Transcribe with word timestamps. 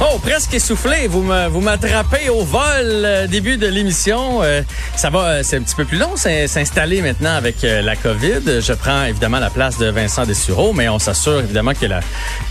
Oh, 0.00 0.18
presque 0.22 0.54
essoufflé. 0.54 1.08
Vous 1.08 1.22
me, 1.22 1.48
vous 1.48 1.60
m'attrapez 1.60 2.28
au 2.28 2.44
vol 2.44 2.62
euh, 2.84 3.26
début 3.26 3.56
de 3.56 3.66
l'émission. 3.66 4.42
Euh, 4.44 4.62
ça 4.94 5.10
va, 5.10 5.18
euh, 5.24 5.40
c'est 5.42 5.56
un 5.56 5.62
petit 5.62 5.74
peu 5.74 5.84
plus 5.84 5.98
long 5.98 6.14
s'installer 6.14 7.02
maintenant 7.02 7.34
avec 7.34 7.64
euh, 7.64 7.82
la 7.82 7.96
COVID. 7.96 8.60
Je 8.60 8.72
prends 8.74 9.02
évidemment 9.06 9.40
la 9.40 9.50
place 9.50 9.76
de 9.76 9.86
Vincent 9.90 10.24
Dessureau, 10.24 10.72
mais 10.72 10.88
on 10.88 11.00
s'assure 11.00 11.40
évidemment 11.40 11.72
que 11.74 11.86
la- 11.86 12.00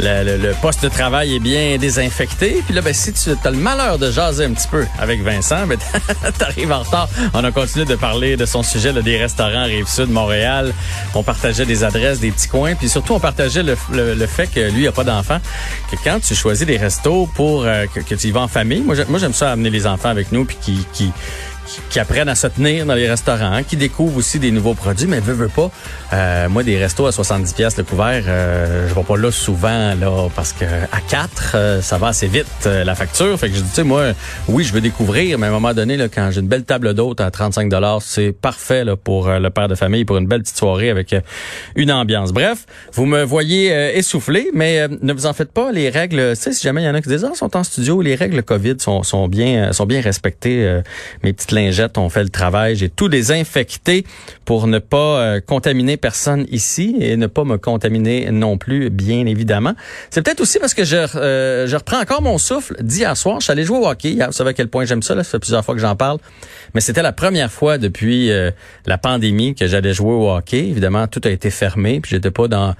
le, 0.01 0.35
le 0.37 0.53
poste 0.61 0.83
de 0.83 0.89
travail 0.89 1.35
est 1.35 1.39
bien 1.39 1.77
désinfecté. 1.77 2.61
Puis 2.65 2.75
là, 2.75 2.81
ben, 2.81 2.93
si 2.93 3.13
tu 3.13 3.29
as 3.41 3.49
le 3.49 3.57
malheur 3.57 3.97
de 3.97 4.11
jaser 4.11 4.43
un 4.43 4.51
petit 4.51 4.67
peu 4.67 4.85
avec 4.99 5.21
Vincent, 5.23 5.65
ben, 5.67 5.79
t'arrives 6.37 6.73
en 6.73 6.79
retard. 6.83 7.07
On 7.33 7.45
a 7.45 7.51
continué 7.53 7.85
de 7.85 7.95
parler 7.95 8.35
de 8.35 8.45
son 8.45 8.61
sujet 8.61 8.91
là, 8.91 9.01
des 9.01 9.17
restaurants 9.17 9.63
Rive-Sud, 9.63 10.09
Montréal. 10.09 10.73
On 11.15 11.23
partageait 11.23 11.65
des 11.65 11.85
adresses, 11.85 12.19
des 12.19 12.31
petits 12.31 12.49
coins. 12.49 12.75
Puis 12.75 12.89
surtout, 12.89 13.13
on 13.13 13.21
partageait 13.21 13.63
le, 13.63 13.77
le- 13.93 14.15
le 14.15 14.27
fait 14.27 14.47
que 14.47 14.59
lui, 14.69 14.81
il 14.83 14.87
a 14.89 14.91
pas 14.91 15.05
d'enfant. 15.05 15.39
Que 15.89 15.95
quand 16.03 16.19
tu 16.19 16.35
choisis 16.35 16.67
des 16.67 16.75
restos 16.77 17.29
pour 17.37 17.65
euh, 17.65 17.85
que, 17.85 18.15
tu 18.15 18.27
y 18.27 18.31
vas 18.31 18.41
en 18.41 18.47
famille, 18.47 18.81
moi 18.81 18.95
j'aime 18.95 19.33
ça 19.33 19.51
amener 19.51 19.69
les 19.69 19.85
enfants 19.85 20.09
avec 20.09 20.31
nous 20.31 20.43
puis 20.43 20.57
qui, 20.59 20.85
qui, 20.91 21.11
qui, 21.89 21.99
apprennent 21.99 22.29
à 22.29 22.35
se 22.35 22.47
tenir 22.47 22.85
dans 22.85 22.93
les 22.93 23.09
restaurants, 23.09 23.51
hein, 23.51 23.63
qui 23.63 23.77
découvrent 23.77 24.17
aussi 24.17 24.39
des 24.39 24.51
nouveaux 24.51 24.73
produits, 24.73 25.07
mais 25.07 25.19
veut, 25.19 25.33
veut 25.33 25.47
pas. 25.47 25.71
Euh, 26.13 26.49
moi, 26.49 26.63
des 26.63 26.77
restos 26.77 27.05
à 27.05 27.11
70 27.11 27.53
pièces 27.53 27.77
le 27.77 27.83
couvert, 27.83 28.23
euh, 28.27 28.87
je 28.87 28.93
vais 28.93 29.03
pas 29.03 29.17
là 29.17 29.31
souvent 29.31 29.93
là 29.95 30.27
parce 30.35 30.53
que 30.53 30.65
à 30.65 31.01
4, 31.07 31.81
ça 31.81 31.97
va 31.97 32.07
assez 32.07 32.27
vite 32.27 32.47
euh, 32.65 32.83
la 32.83 32.95
facture. 32.95 33.37
Fait 33.39 33.49
que 33.49 33.55
je 33.55 33.61
dis, 33.61 33.69
tu 33.69 33.75
sais, 33.75 33.83
moi, 33.83 34.13
oui, 34.47 34.63
je 34.63 34.73
veux 34.73 34.81
découvrir, 34.81 35.37
mais 35.37 35.47
à 35.47 35.49
un 35.49 35.53
moment 35.53 35.73
donné, 35.73 35.97
là, 35.97 36.07
quand 36.07 36.29
j'ai 36.31 36.41
une 36.41 36.47
belle 36.47 36.63
table 36.63 36.93
d'hôte 36.93 37.21
à 37.21 37.31
35 37.31 37.69
dollars, 37.69 38.01
c'est 38.01 38.31
parfait 38.31 38.83
là, 38.83 38.95
pour 38.95 39.27
euh, 39.27 39.39
le 39.39 39.49
père 39.49 39.67
de 39.67 39.75
famille, 39.75 40.05
pour 40.05 40.17
une 40.17 40.27
belle 40.27 40.41
petite 40.41 40.57
soirée 40.57 40.89
avec 40.89 41.13
euh, 41.13 41.21
une 41.75 41.91
ambiance. 41.91 42.31
Bref, 42.31 42.65
vous 42.93 43.05
me 43.05 43.23
voyez 43.23 43.71
euh, 43.73 43.91
essoufflé, 43.93 44.49
mais 44.53 44.79
euh, 44.79 44.87
ne 45.01 45.13
vous 45.13 45.25
en 45.25 45.33
faites 45.33 45.51
pas. 45.51 45.71
Les 45.71 45.89
règles, 45.89 46.35
si 46.35 46.51
jamais 46.61 46.81
il 46.81 46.85
y 46.85 46.89
en 46.89 46.95
a 46.95 47.01
qui 47.01 47.09
disent, 47.09 47.27
ah, 47.29 47.35
sont 47.35 47.55
en 47.55 47.63
studio, 47.63 48.01
les 48.01 48.15
règles 48.15 48.43
COVID 48.43 48.75
sont, 48.79 49.03
sont 49.03 49.27
bien, 49.27 49.69
euh, 49.69 49.73
sont 49.73 49.85
bien 49.85 50.01
respectées. 50.01 50.65
Euh, 50.65 50.81
mes 51.23 51.33
petites 51.33 51.51
lingettes 51.57 51.97
fait 52.09 52.23
le 52.23 52.29
travail. 52.29 52.75
J'ai 52.75 52.89
tout 52.89 53.09
désinfecté 53.09 54.05
pour 54.45 54.67
ne 54.67 54.79
pas 54.79 54.97
euh, 54.97 55.41
contaminer 55.41 55.97
personne 55.97 56.45
ici 56.51 56.95
et 56.99 57.17
ne 57.17 57.27
pas 57.27 57.43
me 57.43 57.57
contaminer 57.57 58.29
non 58.31 58.57
plus, 58.57 58.89
bien 58.89 59.25
évidemment. 59.25 59.73
C'est 60.09 60.21
peut-être 60.21 60.41
aussi 60.41 60.59
parce 60.59 60.73
que 60.73 60.83
je, 60.83 60.95
euh, 61.15 61.67
reprends 61.73 61.99
encore 61.99 62.21
mon 62.21 62.37
souffle 62.37 62.75
d'hier 62.81 63.15
soir. 63.17 63.39
Je 63.39 63.45
suis 63.45 63.51
allé 63.51 63.63
jouer 63.63 63.77
au 63.77 63.87
hockey. 63.87 64.17
Vous 64.25 64.31
savez 64.31 64.51
à 64.51 64.53
quel 64.53 64.67
point 64.67 64.85
j'aime 64.85 65.03
ça. 65.03 65.15
Là. 65.15 65.23
Ça 65.23 65.31
fait 65.31 65.39
plusieurs 65.39 65.65
fois 65.65 65.75
que 65.75 65.81
j'en 65.81 65.95
parle. 65.95 66.19
Mais 66.73 66.81
c'était 66.81 67.01
la 67.01 67.13
première 67.13 67.51
fois 67.51 67.77
depuis 67.77 68.31
euh, 68.31 68.51
la 68.85 68.97
pandémie 68.97 69.55
que 69.55 69.67
j'allais 69.67 69.93
jouer 69.93 70.13
au 70.13 70.31
hockey. 70.31 70.59
Évidemment, 70.59 71.07
tout 71.07 71.21
a 71.23 71.29
été 71.29 71.49
fermé. 71.49 71.99
Puis 71.99 72.11
j'étais 72.11 72.31
pas 72.31 72.47
dans 72.47 72.73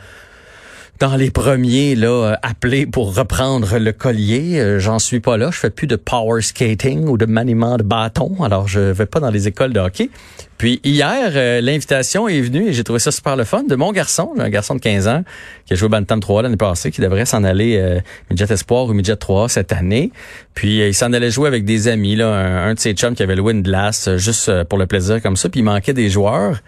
dans 1.00 1.16
les 1.16 1.32
premiers 1.32 1.96
là 1.96 2.08
euh, 2.08 2.36
appelés 2.42 2.86
pour 2.86 3.16
reprendre 3.16 3.78
le 3.78 3.92
collier. 3.92 4.60
Euh, 4.60 4.80
J'en 4.80 5.00
suis 5.00 5.20
pas 5.20 5.38
là. 5.38 5.50
Je 5.52 5.58
fais 5.58 5.70
plus 5.70 5.88
de 5.88 5.96
power 5.96 6.42
skating 6.42 7.08
ou 7.08 7.18
de 7.18 7.26
maniement 7.26 7.78
de 7.78 7.84
bâton. 7.84 8.44
Alors 8.44 8.68
je 8.68 8.80
vais 8.80 9.06
pas 9.06 9.20
dans 9.20 9.30
les 9.30 9.48
écoles 9.48 9.74
de 9.74 9.80
hockey. 9.80 10.10
Puis 10.58 10.80
hier, 10.84 11.32
euh, 11.36 11.62
l'invitation 11.62 12.28
est 12.28 12.42
venue 12.42 12.68
et 12.70 12.74
j'ai 12.74 12.84
trouvé 12.84 13.00
ça 13.00 13.12
super 13.12 13.36
le 13.36 13.44
fun 13.44 13.64
de 13.64 13.76
mon 13.76 13.92
garçon, 13.92 14.34
un 14.40 14.50
garçon 14.50 14.76
de 14.76 14.80
15 14.80 15.08
ans 15.08 15.24
qui 15.68 15.74
a 15.74 15.76
joué 15.76 15.88
au 15.88 15.90
Bantam 15.90 16.20
3 16.20 16.44
l'année 16.44 16.58
passée, 16.58 16.92
qui 16.92 17.02
devrait 17.02 17.26
s'en 17.26 17.44
aller 17.44 17.78
euh, 17.78 18.00
midget 18.32 18.52
espoir 18.52 18.86
ou 18.86 18.94
midget 18.94 19.18
3 19.18 19.50
cette 19.50 19.74
année. 19.74 20.12
Puis 20.54 20.82
euh, 20.82 20.88
il 20.88 20.94
s'en 20.94 21.12
allait 21.12 21.30
jouer 21.30 21.48
avec 21.48 21.66
des 21.66 21.90
amis 21.90 22.16
là, 22.16 22.30
un, 22.30 22.74
de 22.74 22.80
ses 22.80 22.94
chums 22.94 23.16
qui 23.16 23.22
avait 23.22 23.36
loué 23.36 23.54
une 23.54 23.62
glace 23.62 24.08
euh, 24.08 24.18
juste 24.18 24.64
pour 24.64 24.80
le 24.80 24.88
plaisir 24.88 25.22
comme 25.22 25.36
ça. 25.36 25.50
Puis 25.50 25.60
il 25.60 25.64
manquait 25.64 25.94
des 25.94 26.10
joueurs. 26.10 26.62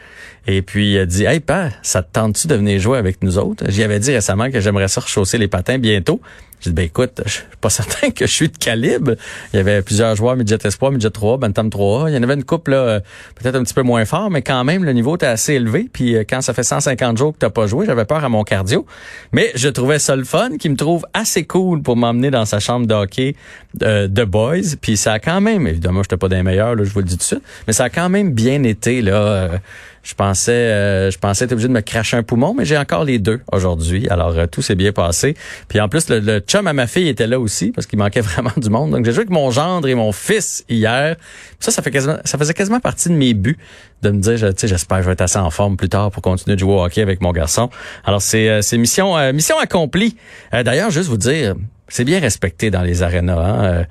Et 0.48 0.62
puis 0.62 0.94
il 0.94 1.00
a 1.00 1.06
dit 1.06 1.24
Hey 1.24 1.40
père, 1.40 1.74
ça 1.82 2.04
te 2.04 2.12
tente-tu 2.12 2.48
de 2.48 2.56
venir 2.56 2.80
jouer 2.80 2.98
avec 2.98 3.24
nous 3.24 3.38
autres? 3.38 3.64
J'y 3.70 3.84
avais 3.84 4.00
dit 4.00 4.12
récemment 4.12 4.52
que 4.52 4.60
j'aimerais 4.60 4.90
ça 4.90 5.02
rechausser 5.02 5.38
les 5.38 5.48
patins 5.48 5.78
bientôt. 5.78 6.20
J'ai 6.62 6.72
dit 6.72 6.75
ben 6.75 6.86
écoute, 6.86 7.22
je 7.25 7.31
suis 7.31 7.44
pas 7.62 7.70
certain 7.70 8.12
que 8.12 8.25
je 8.28 8.31
suis 8.31 8.50
de 8.50 8.58
calibre. 8.58 9.16
Il 9.53 9.58
y 9.58 9.59
avait 9.59 9.81
plusieurs 9.81 10.16
joueurs 10.16 10.36
midget 10.36 10.58
espoir, 10.64 10.92
midget 10.92 11.09
3, 11.09 11.38
bantam 11.38 11.70
3. 11.70 12.09
Il 12.09 12.16
y 12.16 12.18
en 12.18 12.24
avait 12.24 12.34
une 12.34 12.44
couple 12.44 12.72
là, 12.72 13.02
peut-être 13.36 13.56
un 13.56 13.64
petit 13.64 13.74
peu 13.74 13.84
moins 13.84 14.06
fort, 14.06 14.30
mais 14.30 14.42
quand 14.42 14.64
même 14.64 14.84
le 14.84 14.94
niveau 14.94 15.16
était 15.16 15.25
assez 15.25 15.53
élevé. 15.53 15.90
Puis 15.92 16.16
euh, 16.16 16.24
quand 16.30 16.42
ça 16.42 16.53
fait 16.53 16.64
150 16.64 17.18
jours 17.18 17.34
que 17.34 17.40
t'as 17.40 17.50
pas 17.50 17.68
joué, 17.68 17.86
j'avais 17.86 18.06
peur 18.06 18.24
à 18.24 18.30
mon 18.30 18.44
cardio. 18.44 18.86
Mais 19.31 19.52
je 19.56 19.69
trouvais 19.69 20.00
ça 20.00 20.16
le 20.16 20.24
fun, 20.24 20.58
qui 20.59 20.69
me 20.69 20.75
trouve 20.75 21.06
assez 21.14 21.46
cool 21.46 21.81
pour 21.81 21.96
m'emmener 21.96 22.31
dans 22.31 22.46
sa 22.46 22.59
chambre 22.59 22.88
de 22.88 22.94
hockey 22.94 23.36
euh, 23.84 24.08
de 24.08 24.24
boys. 24.24 24.75
Puis 24.81 24.98
ça 24.98 25.14
a 25.14 25.19
quand 25.19 25.42
même, 25.42 25.68
évidemment, 25.68 26.03
j'étais 26.03 26.18
pas 26.18 26.30
des 26.30 26.44
meilleurs, 26.44 26.75
là, 26.75 26.84
je 26.84 26.90
vous 26.92 27.00
le 27.00 27.06
dis 27.06 27.14
tout 27.14 27.19
de 27.19 27.24
suite, 27.24 27.44
mais 27.68 27.74
ça 27.74 27.86
a 27.86 27.90
quand 27.90 28.09
même 28.09 28.31
bien 28.31 28.64
été 28.64 29.02
là. 29.02 29.14
euh, 29.14 29.58
je 30.09 30.16
pensais, 30.16 30.52
euh, 30.52 31.12
je 31.12 31.20
pensais 31.20 31.46
être 31.46 31.52
obligé 31.52 31.68
de 31.68 31.74
me 31.74 31.81
cracher 31.81 32.18
un 32.18 32.24
poumon, 32.24 32.56
mais 32.58 32.66
j'ai 32.66 32.78
encore 32.78 33.03
les 33.03 33.20
deux 33.20 33.42
aujourd'hui. 33.52 34.08
Alors 34.09 34.36
euh, 34.36 34.47
tout 34.47 34.64
s'est 34.64 34.74
bien 34.74 34.92
passé. 34.92 35.36
Puis 35.68 35.80
en 35.80 35.88
plus, 35.88 36.09
le, 36.09 36.20
le 36.20 36.40
chum 36.40 36.66
à 36.66 36.74
ma 36.74 36.88
fille 36.88 37.08
était 37.08 37.28
là 37.28 37.40
aussi 37.40 37.72
parce 37.72 37.86
qu'il 37.86 38.00
manquait 38.00 38.22
vraiment 38.31 38.52
du 38.58 38.72
monde. 38.72 38.90
Donc 38.90 39.06
j'ai 39.06 39.12
joué 39.12 39.19
avec 39.19 39.30
mon 39.30 39.52
gendre 39.52 39.88
et 39.88 39.94
mon 39.94 40.12
fils 40.12 40.66
hier. 40.68 41.16
Ça, 41.59 41.69
ça 41.69 41.84
fait 41.84 41.92
quasiment, 41.92 42.18
ça 42.25 42.40
faisait 42.40 42.56
quasiment 42.56 42.80
partie 42.80 43.09
de 43.09 43.14
mes 43.14 43.36
buts 43.36 43.58
de 44.02 44.09
me 44.09 44.19
dire, 44.19 44.38
tu 44.40 44.46
sais, 44.58 44.68
j'espère 44.68 44.98
que 44.98 45.03
je 45.03 45.09
vais 45.09 45.14
être 45.14 45.22
assez 45.22 45.38
en 45.38 45.52
forme 45.52 45.78
plus 45.78 45.90
tard 45.90 46.09
pour 46.09 46.24
continuer 46.24 46.56
de 46.56 46.59
jouer 46.59 46.74
au 46.74 46.84
hockey 46.84 47.02
avec 47.02 47.22
mon 47.22 47.31
garçon. 47.31 47.69
Alors 48.03 48.22
c'est, 48.22 48.50
euh, 48.50 48.62
c'est 48.62 48.78
mission, 48.78 49.16
euh, 49.16 49.31
mission 49.31 49.59
accomplie. 49.59 50.16
Euh, 50.53 50.64
D'ailleurs, 50.64 50.90
juste 50.90 51.09
vous 51.09 51.18
dire, 51.18 51.53
c'est 51.88 52.06
bien 52.06 52.19
respecté 52.19 52.72
dans 52.72 52.81
les 52.81 53.03
arénas. 53.03 53.38
Hein? 53.38 53.86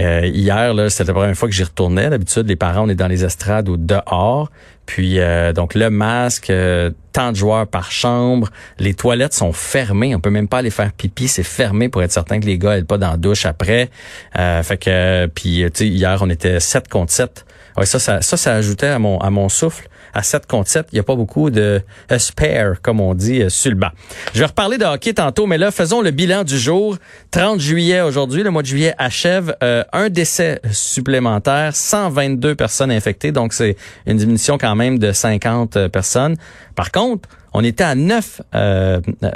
Euh, 0.00 0.26
hier, 0.26 0.74
là, 0.74 0.88
c'était 0.88 1.04
la 1.04 1.14
première 1.14 1.36
fois 1.36 1.48
que 1.48 1.54
j'y 1.54 1.64
retournais. 1.64 2.08
D'habitude, 2.10 2.46
les 2.46 2.56
parents, 2.56 2.84
on 2.86 2.88
est 2.88 2.94
dans 2.94 3.08
les 3.08 3.24
estrades 3.24 3.68
ou 3.68 3.76
dehors. 3.76 4.50
Puis, 4.86 5.20
euh, 5.20 5.52
donc, 5.52 5.74
le 5.74 5.90
masque, 5.90 6.50
euh, 6.50 6.90
tant 7.12 7.32
de 7.32 7.36
joueurs 7.36 7.66
par 7.66 7.90
chambre. 7.90 8.48
Les 8.78 8.94
toilettes 8.94 9.34
sont 9.34 9.52
fermées. 9.52 10.14
On 10.14 10.20
peut 10.20 10.30
même 10.30 10.48
pas 10.48 10.58
aller 10.58 10.70
faire 10.70 10.92
pipi. 10.92 11.28
C'est 11.28 11.42
fermé 11.42 11.88
pour 11.88 12.02
être 12.02 12.12
certain 12.12 12.40
que 12.40 12.46
les 12.46 12.58
gars 12.58 12.70
n'aillent 12.70 12.84
pas 12.84 12.98
dans 12.98 13.10
la 13.10 13.16
douche 13.16 13.46
après. 13.46 13.90
Euh, 14.38 14.62
fait 14.62 14.78
que, 14.78 15.26
puis, 15.26 15.64
tu 15.66 15.70
sais, 15.74 15.88
hier, 15.88 16.18
on 16.20 16.30
était 16.30 16.58
7 16.58 16.88
contre 16.88 17.12
7. 17.12 17.44
Ouais, 17.76 17.86
ça, 17.86 17.98
ça, 17.98 18.20
ça, 18.20 18.36
ça 18.36 18.54
ajoutait 18.54 18.88
à 18.88 18.98
mon, 18.98 19.18
à 19.18 19.30
mon 19.30 19.48
souffle. 19.48 19.88
À 20.14 20.22
7 20.22 20.46
contre 20.46 20.68
7, 20.68 20.88
il 20.92 20.96
n'y 20.96 21.00
a 21.00 21.04
pas 21.04 21.14
beaucoup 21.14 21.48
de 21.48 21.80
euh, 22.10 22.18
spare, 22.18 22.82
comme 22.82 23.00
on 23.00 23.14
dit, 23.14 23.40
euh, 23.40 23.48
sur 23.48 23.70
le 23.70 23.78
banc. 23.78 23.88
Je 24.34 24.40
vais 24.40 24.44
reparler 24.44 24.76
de 24.76 24.84
hockey 24.84 25.14
tantôt, 25.14 25.46
mais 25.46 25.56
là, 25.56 25.70
faisons 25.70 26.02
le 26.02 26.10
bilan 26.10 26.44
du 26.44 26.58
jour. 26.58 26.98
30 27.30 27.58
juillet 27.58 28.02
aujourd'hui, 28.02 28.42
le 28.42 28.50
mois 28.50 28.60
de 28.60 28.66
juillet 28.66 28.94
achève 28.98 29.56
euh, 29.62 29.82
un 29.94 30.10
décès 30.10 30.60
supplémentaire, 30.70 31.74
122 31.74 32.54
personnes 32.54 32.90
infectées, 32.90 33.32
donc 33.32 33.54
c'est 33.54 33.76
une 34.06 34.18
diminution 34.18 34.58
quand 34.58 34.74
même 34.74 34.98
de 34.98 35.12
50 35.12 35.76
euh, 35.78 35.88
personnes. 35.88 36.36
Par 36.74 36.92
contre, 36.92 37.26
on 37.54 37.62
était 37.64 37.84
à 37.84 37.94
9 37.94 38.40
euh, 38.54 39.00
euh, 39.22 39.30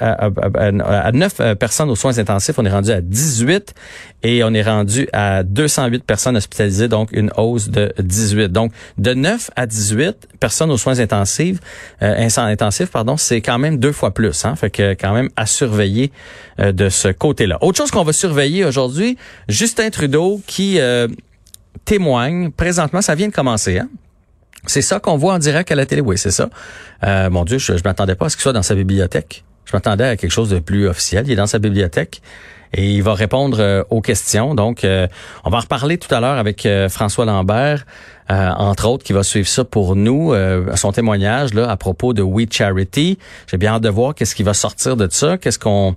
à, 0.00 0.26
à- 0.26 0.30
à- 0.54 1.00
à 1.06 1.12
9 1.12 1.32
euh, 1.40 1.54
personnes 1.54 1.90
aux 1.90 1.96
soins 1.96 2.18
intensifs, 2.18 2.58
on 2.58 2.64
est 2.64 2.70
rendu 2.70 2.90
à 2.90 3.00
18 3.00 3.74
et 4.22 4.44
on 4.44 4.52
est 4.54 4.62
rendu 4.62 5.08
à 5.12 5.42
208 5.42 6.04
personnes 6.04 6.36
hospitalisées, 6.36 6.88
donc 6.88 7.10
une 7.12 7.30
hausse 7.36 7.68
de 7.68 7.92
18. 7.98 8.48
Donc 8.52 8.72
de 8.98 9.14
9 9.14 9.50
à 9.56 9.66
18 9.66 10.28
personnes 10.40 10.70
aux 10.70 10.78
soins 10.78 10.98
intensifs, 11.00 11.58
euh, 12.02 12.28
intensifs 12.36 12.90
pardon, 12.90 13.16
c'est 13.16 13.40
quand 13.40 13.58
même 13.58 13.78
deux 13.78 13.92
fois 13.92 14.12
plus 14.12 14.44
hein, 14.44 14.56
fait 14.56 14.70
que 14.70 14.92
quand 14.94 15.12
même 15.14 15.28
à 15.36 15.46
surveiller 15.46 16.12
euh, 16.60 16.72
de 16.72 16.88
ce 16.88 17.08
côté-là. 17.08 17.58
Autre 17.62 17.78
chose 17.78 17.90
qu'on 17.90 18.04
va 18.04 18.12
surveiller 18.12 18.64
aujourd'hui, 18.64 19.16
Justin 19.48 19.90
Trudeau 19.90 20.40
qui 20.46 20.78
euh, 20.80 21.08
témoigne 21.84 22.50
présentement, 22.50 23.02
ça 23.02 23.14
vient 23.14 23.28
de 23.28 23.32
commencer 23.32 23.78
hein? 23.78 23.88
C'est 24.66 24.82
ça 24.82 25.00
qu'on 25.00 25.16
voit 25.16 25.34
en 25.34 25.38
direct 25.38 25.70
à 25.70 25.74
la 25.74 25.86
télé, 25.86 26.00
oui, 26.00 26.18
c'est 26.18 26.30
ça. 26.30 26.48
Euh, 27.04 27.30
mon 27.30 27.44
Dieu, 27.44 27.58
je, 27.58 27.76
je 27.76 27.82
m'attendais 27.84 28.14
pas 28.14 28.26
à 28.26 28.28
ce 28.28 28.36
qu'il 28.36 28.42
soit 28.42 28.52
dans 28.52 28.62
sa 28.62 28.74
bibliothèque. 28.74 29.44
Je 29.64 29.72
m'attendais 29.74 30.04
à 30.04 30.16
quelque 30.16 30.30
chose 30.30 30.50
de 30.50 30.58
plus 30.58 30.88
officiel. 30.88 31.24
Il 31.26 31.32
est 31.32 31.36
dans 31.36 31.46
sa 31.46 31.58
bibliothèque 31.58 32.22
et 32.74 32.90
il 32.90 33.02
va 33.02 33.14
répondre 33.14 33.58
euh, 33.60 33.82
aux 33.90 34.00
questions. 34.00 34.54
Donc, 34.54 34.84
euh, 34.84 35.06
on 35.44 35.50
va 35.50 35.58
en 35.58 35.60
reparler 35.60 35.96
tout 35.96 36.12
à 36.14 36.20
l'heure 36.20 36.36
avec 36.36 36.66
euh, 36.66 36.88
François 36.88 37.24
Lambert, 37.24 37.86
entre 38.28 38.88
autres, 38.88 39.04
qui 39.04 39.12
va 39.12 39.22
suivre 39.22 39.46
ça 39.46 39.64
pour 39.64 39.96
nous, 39.96 40.32
son 40.76 40.92
témoignage 40.92 41.52
là 41.52 41.68
à 41.68 41.76
propos 41.76 42.14
de 42.14 42.22
We 42.22 42.46
Charity. 42.50 43.18
J'ai 43.46 43.58
bien 43.58 43.74
hâte 43.74 43.82
de 43.82 43.90
voir 43.90 44.14
qu'est-ce 44.14 44.34
qui 44.34 44.42
va 44.42 44.54
sortir 44.54 44.96
de 44.96 45.06
ça, 45.10 45.36
qu'est-ce 45.36 45.58
qu'on 45.58 45.94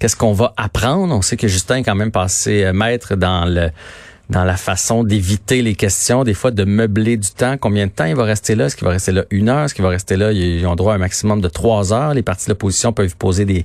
qu'est-ce 0.00 0.16
qu'on 0.16 0.32
va 0.32 0.54
apprendre? 0.56 1.14
On 1.14 1.22
sait 1.22 1.36
que 1.36 1.46
Justin 1.46 1.76
est 1.76 1.82
quand 1.84 1.94
même 1.94 2.10
passé 2.10 2.72
maître 2.72 3.14
dans 3.14 3.44
le 3.44 3.70
dans 4.30 4.44
la 4.44 4.56
façon 4.56 5.04
d'éviter 5.04 5.62
les 5.62 5.74
questions, 5.74 6.22
des 6.22 6.34
fois 6.34 6.50
de 6.50 6.64
meubler 6.64 7.16
du 7.16 7.30
temps. 7.30 7.56
Combien 7.58 7.86
de 7.86 7.92
temps 7.92 8.04
il 8.04 8.14
va 8.14 8.24
rester 8.24 8.54
là? 8.54 8.66
Est-ce 8.66 8.76
qu'il 8.76 8.84
va 8.84 8.92
rester 8.92 9.12
là 9.12 9.24
une 9.30 9.48
heure? 9.48 9.64
Est-ce 9.64 9.74
qu'il 9.74 9.84
va 9.84 9.90
rester 9.90 10.16
là? 10.16 10.32
Ils 10.32 10.66
ont 10.66 10.76
droit 10.76 10.92
à 10.92 10.96
un 10.96 10.98
maximum 10.98 11.40
de 11.40 11.48
trois 11.48 11.92
heures. 11.92 12.12
Les 12.12 12.22
partis 12.22 12.46
de 12.46 12.50
l'opposition 12.50 12.92
peuvent 12.92 13.16
poser 13.16 13.46
des, 13.46 13.64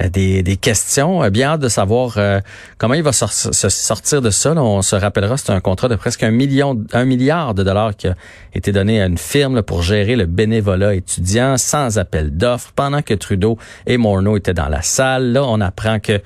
euh, 0.00 0.08
des, 0.08 0.56
questions. 0.56 1.22
Euh, 1.22 1.30
Bien 1.30 1.50
hâte 1.50 1.60
de 1.60 1.68
savoir 1.68 2.14
euh, 2.16 2.40
comment 2.78 2.94
il 2.94 3.02
va 3.02 3.12
se 3.12 3.68
sortir 3.68 4.22
de 4.22 4.30
ça. 4.30 4.54
On 4.54 4.80
se 4.80 4.96
rappellera, 4.96 5.36
c'est 5.36 5.50
un 5.50 5.60
contrat 5.60 5.88
de 5.88 5.96
presque 5.96 6.22
un 6.22 6.30
million, 6.30 6.84
un 6.92 7.04
milliard 7.04 7.54
de 7.54 7.62
dollars 7.62 7.96
qui 7.96 8.08
a 8.08 8.14
été 8.54 8.72
donné 8.72 9.02
à 9.02 9.06
une 9.06 9.18
firme 9.18 9.62
pour 9.62 9.82
gérer 9.82 10.16
le 10.16 10.26
bénévolat 10.26 10.94
étudiant 10.94 11.58
sans 11.58 11.98
appel 11.98 12.36
d'offres 12.36 12.72
pendant 12.74 13.02
que 13.02 13.14
Trudeau 13.14 13.58
et 13.86 13.96
Morneau 13.96 14.36
étaient 14.36 14.54
dans 14.54 14.68
la 14.68 14.82
salle. 14.82 15.32
Là, 15.32 15.44
on 15.44 15.60
apprend 15.60 15.98
que 15.98 16.20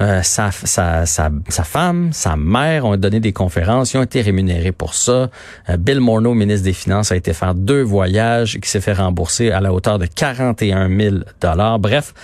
Euh, 0.00 0.22
sa, 0.22 0.52
sa, 0.52 1.06
sa, 1.06 1.30
sa, 1.48 1.64
femme, 1.64 2.12
sa 2.12 2.36
mère 2.36 2.84
ont 2.84 2.96
donné 2.96 3.18
des 3.18 3.32
conférences, 3.32 3.94
ils 3.94 3.96
ont 3.96 4.04
été 4.04 4.20
rémunérés 4.20 4.70
pour 4.70 4.94
ça. 4.94 5.28
Euh, 5.68 5.76
Bill 5.76 5.98
Morneau, 5.98 6.34
ministre 6.34 6.64
des 6.64 6.72
Finances, 6.72 7.10
a 7.10 7.16
été 7.16 7.32
faire 7.32 7.54
deux 7.54 7.82
voyages 7.82 8.60
qui 8.60 8.70
s'est 8.70 8.80
fait 8.80 8.92
rembourser 8.92 9.50
à 9.50 9.60
la 9.60 9.72
hauteur 9.72 9.98
de 9.98 10.06
41 10.06 10.88
000 10.88 11.16
dollars. 11.40 11.80
Bref, 11.80 12.14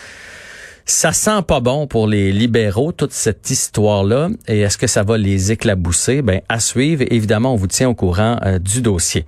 ça 0.87 1.13
sent 1.13 1.43
pas 1.49 1.61
bon 1.61 1.87
pour 1.87 2.07
les 2.07 2.31
libéraux, 2.31 2.93
toute 2.93 3.13
cette 3.13 3.51
histoire-là. 3.51 4.29
Et 4.47 4.61
est-ce 4.61 4.79
que 4.79 4.87
ça 4.87 5.03
va 5.03 5.17
les 5.17 5.51
éclabousser? 5.51 6.23
Ben, 6.23 6.43
à 6.49 6.61
suivre. 6.61 7.05
Évidemment, 7.11 7.55
on 7.55 7.57
vous 7.57 7.67
tient 7.67 7.89
au 7.89 7.95
courant 7.95 8.39
euh, 8.45 8.59
du 8.59 8.83
dossier. 8.83 9.25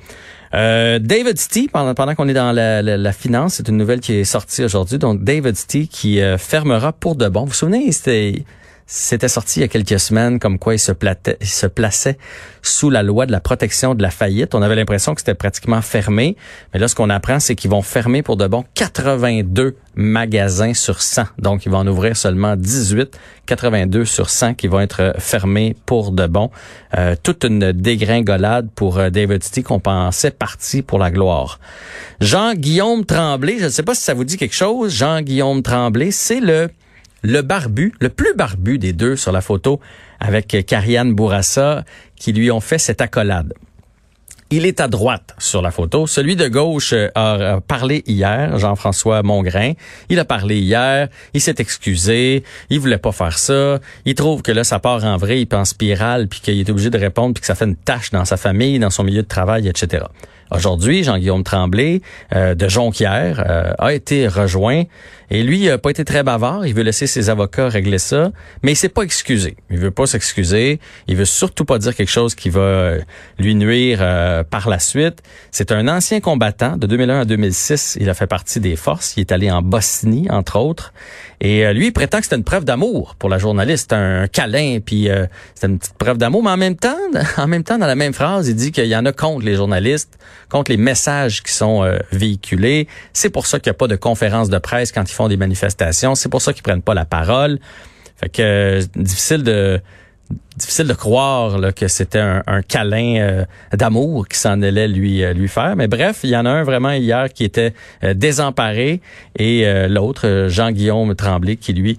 Euh, 0.57 0.99
David 0.99 1.39
Stee, 1.39 1.69
pendant, 1.69 1.95
pendant 1.95 2.15
qu'on 2.15 2.29
est 2.29 2.35
dans 2.35 2.51
la, 2.53 2.81
la, 2.81 3.13
finance, 3.13 3.55
c'est 3.55 3.69
une 3.69 3.77
nouvelle 3.77 4.01
qui 4.01 4.15
est 4.15 4.25
sortie 4.25 4.65
aujourd'hui. 4.65 4.99
Donc, 4.99 5.23
David 5.23 5.55
Stee 5.55 5.87
qui 5.87 6.21
euh, 6.21 6.39
fermera 6.39 6.93
pour 6.93 7.15
de 7.15 7.29
bon. 7.29 7.41
Vous 7.41 7.49
vous 7.49 7.53
souvenez, 7.53 7.93
c'était 7.93 8.45
c'était 8.89 9.29
sorti 9.29 9.59
il 9.59 9.63
y 9.63 9.65
a 9.65 9.69
quelques 9.69 9.99
semaines 9.99 10.39
comme 10.39 10.61
quoi 10.61 10.75
il 10.75 10.79
se, 10.79 10.93
plaçait 10.93 12.19
sous 12.63 12.89
la 12.89 13.03
loi 13.03 13.27
de 13.27 13.33
la 13.33 13.41
protection 13.41 13.97
de 13.97 14.03
la 14.03 14.11
faillite. 14.11 14.55
On 14.55 14.63
avait 14.63 14.77
l'impression 14.77 15.15
que 15.15 15.21
c'était 15.21 15.35
pratiquement 15.35 15.83
fermé. 15.83 16.37
Mais 16.73 16.79
là, 16.79 16.87
ce 16.87 16.95
qu'on 16.95 17.11
apprend, 17.11 17.41
c'est 17.41 17.57
qu'ils 17.57 17.71
vont 17.71 17.83
fermer 17.83 18.23
pour 18.23 18.37
de 18.37 18.47
bon 18.47 18.65
82 18.75 19.77
magasins 19.97 20.73
sur 20.73 21.03
100. 21.03 21.25
Donc, 21.39 21.67
ils 21.67 21.73
vont 21.73 21.79
en 21.79 21.87
ouvrir 21.89 22.17
seulement 22.17 22.55
18, 22.55 23.19
82 23.47 24.05
sur 24.05 24.31
100 24.31 24.55
qui 24.55 24.69
vont 24.69 24.81
être 24.81 25.15
fermés 25.19 25.75
pour 25.85 26.13
de 26.13 26.29
bon. 26.29 26.51
Euh, 26.97 27.17
toute 27.21 27.43
une 27.45 27.73
dégringolade 27.73 28.69
pour 28.77 28.99
euh, 28.99 29.11
David 29.11 29.43
City 29.43 29.65
qu'on 29.65 29.81
pensait 29.81 30.31
parti 30.31 30.83
pour 30.83 31.01
la 31.01 31.11
gloire. 31.11 31.59
Jean-Guillaume 32.21 33.05
Tremblay, 33.05 33.59
je 33.59 33.65
ne 33.65 33.71
sais 33.71 33.83
pas 33.83 33.97
si 33.97 34.03
ça 34.03 34.15
vous 34.15 34.25
dit 34.25 34.37
quelque 34.37 34.55
chose. 34.55 34.93
Jean-Guillaume 34.95 35.63
Tremblay, 35.63 36.13
c'est 36.13 36.41
le 36.41 36.69
le 37.27 37.43
barbu, 37.43 37.93
le 38.01 38.09
plus 38.09 38.35
barbu 38.35 38.79
des 38.79 38.93
deux 38.93 39.17
sur 39.17 39.33
la 39.33 39.41
photo 39.41 39.81
avec 40.21 40.65
Karianne 40.65 41.13
Bourassa 41.13 41.85
qui 42.15 42.33
lui 42.33 42.53
ont 42.53 42.61
fait 42.61 42.79
cette 42.79 43.01
accolade. 43.01 43.53
Il 44.51 44.65
est 44.65 44.79
à 44.79 44.87
droite 44.87 45.35
sur 45.39 45.61
la 45.61 45.73
photo. 45.73 46.07
Celui 46.07 46.37
de 46.37 46.47
gauche 46.47 46.93
euh, 46.93 47.09
a 47.17 47.61
parlé 47.61 48.05
hier, 48.07 48.57
Jean-François 48.61 49.25
Mongrain. 49.25 49.73
Il 50.09 50.21
a 50.21 50.25
parlé 50.25 50.61
hier, 50.61 51.09
il 51.35 51.41
s'est 51.41 51.57
excusé, 51.59 52.45
il 52.71 52.79
voulait 52.79 52.97
pas 52.97 53.11
faire 53.11 53.37
ça. 53.39 53.81
Il 54.05 54.15
trouve 54.15 54.43
que 54.43 54.53
là, 54.53 54.63
ça 54.63 54.79
part 54.79 55.05
en 55.05 55.17
vrai, 55.17 55.41
il 55.41 55.47
pense 55.47 55.71
spirale, 55.71 56.29
puis 56.29 56.39
qu'il 56.39 56.61
est 56.61 56.71
obligé 56.71 56.91
de 56.91 56.99
répondre, 56.99 57.35
puis 57.35 57.41
que 57.41 57.47
ça 57.49 57.57
fait 57.57 57.65
une 57.65 57.75
tâche 57.75 58.13
dans 58.13 58.25
sa 58.25 58.37
famille, 58.37 58.79
dans 58.79 58.91
son 58.91 59.03
milieu 59.03 59.23
de 59.23 59.29
travail, 59.29 59.67
etc. 59.67 60.05
Aujourd'hui, 60.51 61.03
Jean-Guillaume 61.03 61.43
Tremblay 61.43 62.03
euh, 62.35 62.55
de 62.55 62.69
Jonquière 62.69 63.45
euh, 63.49 63.73
a 63.79 63.93
été 63.93 64.29
rejoint 64.29 64.85
et 65.29 65.43
lui 65.43 65.65
il 65.65 65.71
a 65.71 65.79
pas 65.79 65.91
été 65.91 66.05
très 66.05 66.23
bavard. 66.23 66.67
Il 66.67 66.75
veut 66.75 66.85
laisser 66.85 67.09
ses 67.09 67.31
avocats 67.31 67.69
régler 67.69 67.99
ça, 67.99 68.31
mais 68.63 68.73
il 68.73 68.77
s'est 68.77 68.89
pas 68.89 69.03
excusé. 69.03 69.57
Il 69.71 69.79
veut 69.79 69.91
pas 69.91 70.07
s'excuser. 70.07 70.79
Il 71.09 71.17
veut 71.17 71.25
surtout 71.25 71.65
pas 71.65 71.79
dire 71.79 71.97
quelque 71.97 72.11
chose 72.11 72.37
qui 72.37 72.49
va 72.49 72.61
euh, 72.61 73.01
lui 73.41 73.57
nuire 73.57 73.99
par 74.51 74.69
la 74.69 74.79
suite. 74.79 75.23
C'est 75.51 75.73
un 75.73 75.89
ancien 75.89 76.21
combattant 76.21 76.77
de 76.77 76.87
2001 76.87 77.21
à 77.21 77.25
2006. 77.25 77.99
Il 78.01 78.09
a 78.09 78.15
fait 78.15 78.29
partie 78.29 78.61
des 78.61 78.77
forces. 78.77 79.17
Il 79.17 79.21
est 79.23 79.33
allé 79.33 79.51
en 79.51 79.63
Bosnie 79.63 80.29
entre 80.31 80.61
autres. 80.61 80.93
Et 81.41 81.73
lui, 81.75 81.89
il 81.89 81.93
prétend 81.93 82.19
que 82.19 82.25
c'était 82.25 82.37
une 82.37 82.45
preuve 82.45 82.65
d'amour 82.65 83.15
pour 83.19 83.29
la 83.29 83.39
journaliste, 83.39 83.93
un 83.93 84.27
câlin, 84.27 84.79
puis 84.85 85.09
c'était 85.55 85.67
une 85.67 85.79
petite 85.79 85.99
preuve 85.99 86.19
d'amour. 86.19 86.43
Mais 86.43 86.51
en 86.51 86.57
même 86.57 86.77
temps, 86.77 86.97
en 87.37 87.47
même 87.47 87.63
temps, 87.63 87.79
dans 87.79 87.87
la 87.87 87.95
même 87.95 88.15
phrase, 88.15 88.49
il 88.49 88.55
dit 88.55 88.73
qu'il 88.73 88.87
y 88.87 88.97
en 88.97 89.05
a 89.05 89.13
contre 89.13 89.45
les 89.45 89.55
journalistes 89.55 90.19
contre 90.49 90.71
les 90.71 90.77
messages 90.77 91.43
qui 91.43 91.53
sont 91.53 91.83
euh, 91.83 91.99
véhiculés. 92.13 92.89
C'est 93.13 93.31
pour 93.31 93.47
ça 93.47 93.59
qu'il 93.59 93.71
n'y 93.71 93.77
a 93.77 93.79
pas 93.79 93.89
de 93.89 93.97
conférences 93.97 94.49
de 94.49 94.59
presse 94.59 94.93
quand 94.93 95.09
ils 95.09 95.15
font 95.15 95.29
des 95.29 95.37
manifestations. 95.37 96.15
C'est 96.15 96.29
pour 96.29 96.43
ça 96.43 96.53
qu'ils 96.53 96.63
prennent 96.63 96.83
pas 96.83 96.95
la 96.95 97.05
parole. 97.05 97.59
Fait 98.17 98.29
que 98.29 98.43
euh, 98.43 98.83
difficile 98.95 99.43
de 99.43 99.81
difficile 100.57 100.87
de 100.87 100.95
croire 100.95 101.59
là, 101.59 101.73
que 101.73 101.87
c'était 101.89 102.19
un, 102.19 102.63
câlin 102.63 103.17
euh, 103.19 103.45
d'amour 103.73 104.27
qui 104.27 104.39
s'en 104.39 104.63
allait 104.63 104.89
lui 104.89 105.23
lui 105.35 105.49
faire. 105.49 105.77
Mais 105.77 105.87
bref, 105.87 106.21
il 106.25 106.31
y 106.31 106.37
en 106.37 106.47
a 106.47 106.51
un 106.51 106.63
vraiment 106.63 106.93
hier 106.93 107.33
qui 107.33 107.45
était 107.45 107.75
désemparé 108.15 109.01
et 109.39 109.67
l'autre, 109.89 110.47
Jean-Guillaume 110.49 111.15
Tremblay, 111.15 111.57
qui 111.57 111.73
lui 111.73 111.99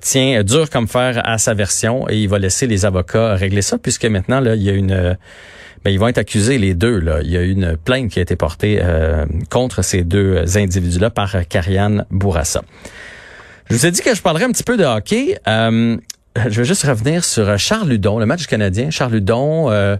tient 0.00 0.42
dur 0.44 0.70
comme 0.70 0.86
fer 0.86 1.20
à 1.24 1.38
sa 1.38 1.54
version 1.54 2.08
et 2.08 2.16
il 2.16 2.28
va 2.28 2.38
laisser 2.38 2.66
les 2.66 2.84
avocats 2.84 3.34
régler 3.34 3.62
ça 3.62 3.78
puisque 3.78 4.04
maintenant 4.04 4.40
là 4.40 4.54
il 4.54 4.62
y 4.62 4.70
a 4.70 4.72
une 4.72 5.16
ben, 5.86 5.92
ils 5.92 6.00
vont 6.00 6.08
être 6.08 6.18
accusés 6.18 6.58
les 6.58 6.74
deux. 6.74 6.98
Là. 6.98 7.20
Il 7.22 7.30
y 7.30 7.36
a 7.36 7.42
une 7.42 7.76
plainte 7.76 8.10
qui 8.10 8.18
a 8.18 8.22
été 8.22 8.34
portée 8.34 8.80
euh, 8.82 9.24
contre 9.50 9.82
ces 9.82 10.02
deux 10.02 10.58
individus-là 10.58 11.10
par 11.10 11.46
Karianne 11.48 12.06
Bourassa. 12.10 12.62
Je 13.70 13.76
vous 13.76 13.86
ai 13.86 13.92
dit 13.92 14.00
que 14.00 14.12
je 14.12 14.20
parlerais 14.20 14.46
un 14.46 14.50
petit 14.50 14.64
peu 14.64 14.76
de 14.76 14.82
hockey. 14.82 15.38
Euh, 15.46 15.96
je 16.48 16.60
vais 16.60 16.64
juste 16.64 16.82
revenir 16.84 17.24
sur 17.24 17.58
Charles 17.58 17.88
Ludon, 17.88 18.18
le 18.18 18.26
match 18.26 18.46
Canadien. 18.46 18.90
Charles 18.90 19.12
Ludon, 19.12 19.70
euh, 19.70 19.96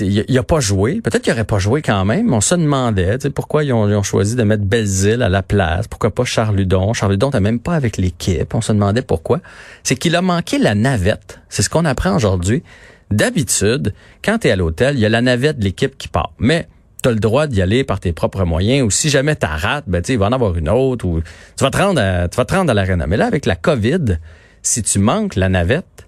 il, 0.00 0.24
il, 0.28 0.38
a 0.38 0.42
pas 0.42 0.60
joué. 0.60 1.00
Peut-être 1.00 1.22
qu'il 1.22 1.32
aurait 1.32 1.44
pas 1.44 1.58
joué 1.58 1.82
quand 1.82 2.04
même. 2.04 2.32
On 2.32 2.40
se 2.40 2.54
demandait 2.54 3.18
pourquoi 3.34 3.64
ils 3.64 3.72
ont, 3.72 4.02
choisi 4.02 4.36
de 4.36 4.42
mettre 4.42 4.64
Belzile 4.64 5.22
à 5.22 5.28
la 5.28 5.42
place. 5.42 5.88
Pourquoi 5.88 6.10
pas 6.10 6.24
Charles 6.24 6.56
Ludon? 6.56 6.92
Charles 6.92 7.12
Ludon 7.12 7.28
n'était 7.28 7.40
même 7.40 7.60
pas 7.60 7.74
avec 7.74 7.96
l'équipe. 7.96 8.54
On 8.54 8.60
se 8.60 8.72
demandait 8.72 9.02
pourquoi. 9.02 9.40
C'est 9.82 9.96
qu'il 9.96 10.14
a 10.16 10.22
manqué 10.22 10.58
la 10.58 10.74
navette. 10.74 11.40
C'est 11.48 11.62
ce 11.62 11.70
qu'on 11.70 11.84
apprend 11.84 12.14
aujourd'hui. 12.14 12.62
D'habitude, 13.10 13.94
quand 14.22 14.38
tu 14.38 14.50
à 14.50 14.56
l'hôtel, 14.56 14.96
il 14.96 15.00
y 15.00 15.06
a 15.06 15.08
la 15.08 15.22
navette 15.22 15.58
de 15.58 15.64
l'équipe 15.64 15.96
qui 15.96 16.08
part. 16.08 16.32
Mais 16.38 16.68
tu 17.02 17.08
as 17.08 17.12
le 17.12 17.20
droit 17.20 17.46
d'y 17.46 17.62
aller 17.62 17.84
par 17.84 18.00
tes 18.00 18.12
propres 18.12 18.44
moyens 18.44 18.86
ou 18.86 18.90
si 18.90 19.08
jamais 19.08 19.36
tu 19.36 19.46
rates, 19.46 19.84
ben, 19.86 20.02
il 20.06 20.18
va 20.18 20.26
en 20.26 20.32
avoir 20.32 20.56
une 20.56 20.68
autre 20.68 21.06
ou 21.06 21.20
tu 21.56 21.64
vas 21.64 21.70
te 21.70 21.78
rendre 21.78 22.00
à, 22.00 22.28
tu 22.28 22.36
vas 22.36 22.44
te 22.44 22.54
rendre 22.54 22.70
à 22.70 22.74
l'arena. 22.74 23.06
Mais 23.06 23.16
là, 23.16 23.26
avec 23.26 23.46
la 23.46 23.56
COVID, 23.56 24.18
si 24.62 24.82
tu 24.82 24.98
manques 24.98 25.36
la 25.36 25.48
navette, 25.48 26.06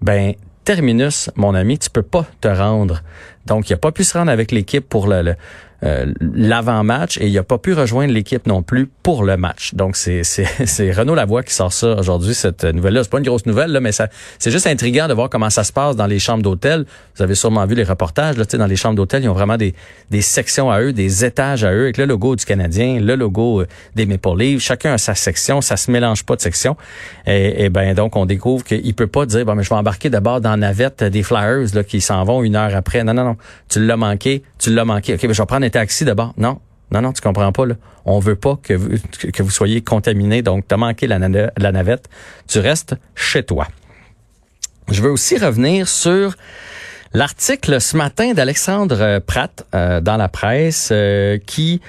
ben, 0.00 0.34
terminus, 0.64 1.30
mon 1.36 1.54
ami, 1.54 1.78
tu 1.78 1.90
peux 1.90 2.02
pas 2.02 2.26
te 2.40 2.48
rendre. 2.48 3.02
Donc, 3.46 3.70
il 3.70 3.74
a 3.74 3.78
pas 3.78 3.92
pu 3.92 4.04
se 4.04 4.16
rendre 4.16 4.30
avec 4.30 4.52
l'équipe 4.52 4.88
pour 4.88 5.06
le, 5.06 5.34
euh, 5.82 6.06
l'avant-match 6.20 7.18
et 7.18 7.26
il 7.26 7.34
n'a 7.34 7.42
pas 7.42 7.58
pu 7.58 7.74
rejoindre 7.74 8.10
l'équipe 8.10 8.46
non 8.46 8.62
plus 8.62 8.86
pour 8.86 9.24
le 9.24 9.36
match. 9.36 9.74
Donc 9.74 9.96
c'est 9.96 10.22
c'est 10.24 10.90
Renaud 10.90 11.14
Lavoie 11.14 11.42
qui 11.42 11.52
sort 11.52 11.72
ça 11.72 11.96
aujourd'hui 11.96 12.34
cette 12.34 12.64
nouvelle-là. 12.64 13.02
C'est 13.04 13.10
pas 13.10 13.18
une 13.18 13.26
grosse 13.26 13.44
nouvelle 13.44 13.72
là, 13.72 13.80
mais 13.80 13.92
ça 13.92 14.08
c'est 14.38 14.50
juste 14.50 14.66
intriguant 14.66 15.06
de 15.06 15.12
voir 15.12 15.28
comment 15.28 15.50
ça 15.50 15.64
se 15.64 15.72
passe 15.74 15.94
dans 15.94 16.06
les 16.06 16.18
chambres 16.18 16.42
d'hôtel. 16.42 16.86
Vous 17.14 17.22
avez 17.22 17.34
sûrement 17.34 17.66
vu 17.66 17.74
les 17.74 17.84
reportages 17.84 18.38
là, 18.38 18.44
dans 18.46 18.66
les 18.66 18.76
chambres 18.76 18.94
d'hôtel, 18.94 19.22
ils 19.24 19.28
ont 19.28 19.34
vraiment 19.34 19.58
des 19.58 19.74
des 20.10 20.22
sections 20.22 20.70
à 20.70 20.80
eux, 20.80 20.94
des 20.94 21.26
étages 21.26 21.62
à 21.62 21.72
eux 21.74 21.82
avec 21.82 21.98
le 21.98 22.06
logo 22.06 22.36
du 22.36 22.46
Canadien, 22.46 22.98
le 22.98 23.14
logo 23.14 23.60
euh, 23.60 23.66
des 23.94 24.06
Maple 24.06 24.38
Leafs. 24.38 24.62
Chacun 24.62 24.94
a 24.94 24.98
sa 24.98 25.14
section, 25.14 25.60
ça 25.60 25.76
se 25.76 25.90
mélange 25.90 26.24
pas 26.24 26.36
de 26.36 26.40
section. 26.40 26.78
Et, 27.26 27.64
et 27.64 27.68
ben 27.68 27.92
donc 27.92 28.16
on 28.16 28.24
découvre 28.24 28.64
qu'il 28.64 28.94
peut 28.94 29.08
pas 29.08 29.26
dire 29.26 29.44
bon 29.44 29.54
mais 29.54 29.62
je 29.62 29.68
vais 29.68 29.76
embarquer 29.76 30.08
d'abord 30.08 30.40
dans 30.40 30.52
la 30.52 30.56
navette 30.56 31.04
des 31.04 31.22
Flyers 31.22 31.74
là 31.74 31.84
qui 31.84 32.00
s'en 32.00 32.24
vont 32.24 32.42
une 32.42 32.56
heure 32.56 32.74
après. 32.74 33.04
Non 33.04 33.12
non 33.12 33.24
non, 33.24 33.35
tu 33.68 33.84
l'as 33.84 33.96
manqué, 33.96 34.42
tu 34.58 34.72
l'as 34.72 34.84
manqué. 34.84 35.14
Ok, 35.14 35.22
ben 35.22 35.32
je 35.32 35.42
vais 35.42 35.46
prendre 35.46 35.66
un 35.66 35.70
taxi 35.70 36.04
d'abord. 36.04 36.34
Non, 36.36 36.60
non, 36.92 37.02
non, 37.02 37.12
tu 37.12 37.20
comprends 37.20 37.50
pas. 37.52 37.66
Là. 37.66 37.74
On 38.04 38.18
veut 38.20 38.36
pas 38.36 38.58
que 38.62 38.74
vous, 38.74 39.50
soyez 39.50 39.80
contaminé. 39.80 40.42
Donc, 40.42 40.68
tu 40.68 40.74
as 40.74 40.78
manqué 40.78 41.06
la, 41.06 41.18
navette. 41.18 42.08
Tu 42.48 42.60
restes 42.60 42.94
chez 43.14 43.42
toi. 43.42 43.66
Je 44.90 45.02
veux 45.02 45.10
aussi 45.10 45.36
revenir 45.36 45.88
sur 45.88 46.34
l'article 47.12 47.80
ce 47.80 47.96
matin 47.96 48.34
d'Alexandre 48.34 49.18
Pratt 49.18 49.66
euh, 49.74 50.00
dans 50.00 50.16
la 50.16 50.28
presse 50.28 50.90
euh, 50.92 51.38
qui 51.44 51.80